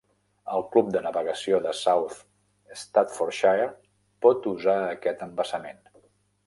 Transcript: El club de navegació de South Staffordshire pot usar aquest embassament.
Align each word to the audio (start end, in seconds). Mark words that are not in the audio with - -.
El 0.59 0.63
club 0.75 0.87
de 0.95 1.01
navegació 1.07 1.59
de 1.65 1.73
South 1.81 2.17
Staffordshire 2.85 3.69
pot 4.27 4.53
usar 4.57 4.81
aquest 4.93 5.25
embassament. 5.29 5.89